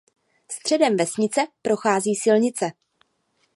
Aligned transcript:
Středem 0.51 0.97
vesnice 0.97 1.41
prochází 1.61 2.15
silnice. 2.15 2.71